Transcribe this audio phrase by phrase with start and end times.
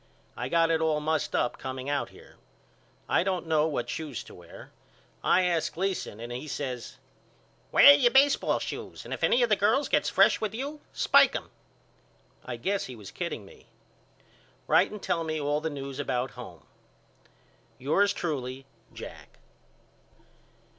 [0.35, 2.37] I got it all mussed up coming out here.
[3.07, 4.71] I don't know what shoes to wear.
[5.23, 6.97] I asked Gleason and he says
[7.71, 11.33] Wear your baseball shoes and if any of the girls gets fresh with you spike
[11.33, 11.51] them.
[12.43, 13.67] I guess he was kidding me.
[14.65, 16.65] Write and tell me all the news about home.
[17.77, 18.65] Yours truly,
[18.95, 19.37] JACK.